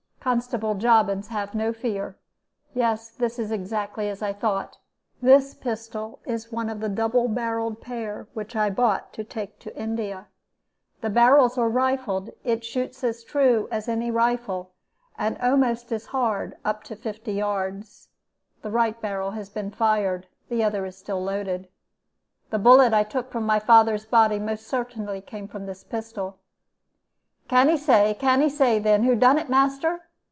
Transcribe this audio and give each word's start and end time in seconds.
Constable 0.23 0.75
Jobbins 0.75 1.29
have 1.29 1.55
no 1.55 1.73
fear. 1.73 2.15
'Yes, 2.75 3.19
it 3.19 3.39
is 3.39 3.49
exactly 3.51 4.07
as 4.07 4.21
I 4.21 4.33
thought. 4.33 4.77
This 5.19 5.55
pistol 5.55 6.19
is 6.27 6.51
one 6.51 6.69
of 6.69 6.79
the 6.79 6.89
double 6.89 7.27
barreled 7.27 7.81
pair 7.81 8.27
which 8.35 8.55
I 8.55 8.69
bought 8.69 9.13
to 9.13 9.23
take 9.23 9.57
to 9.61 9.75
India. 9.75 10.27
The 11.01 11.09
barrels 11.09 11.57
are 11.57 11.67
rifled; 11.67 12.29
it 12.43 12.63
shoots 12.63 13.03
as 13.03 13.23
true 13.23 13.67
as 13.71 13.89
any 13.89 14.11
rifle, 14.11 14.73
and 15.17 15.39
almost 15.41 15.91
as 15.91 16.05
hard 16.05 16.55
up 16.63 16.83
to 16.83 16.95
fifty 16.95 17.33
yards. 17.33 18.09
The 18.61 18.69
right 18.69 19.01
barrel 19.01 19.31
has 19.31 19.49
been 19.49 19.71
fired, 19.71 20.27
the 20.49 20.63
other 20.63 20.85
is 20.85 20.95
still 20.95 21.23
loaded. 21.23 21.67
The 22.51 22.59
bullet 22.59 22.93
I 22.93 23.01
took 23.03 23.31
from 23.31 23.43
my 23.47 23.57
father's 23.59 24.05
body 24.05 24.37
most 24.37 24.67
certainly 24.67 25.19
came 25.19 25.47
from 25.47 25.65
this 25.65 25.83
pistol.' 25.83 26.37
"'Can 27.47 27.71
'e 27.71 27.77
say, 27.77 28.13
can 28.19 28.43
'e 28.43 28.49
say 28.49 28.77
then, 28.77 29.01
who 29.01 29.15
done 29.15 29.39
it, 29.39 29.49
master?' 29.49 30.03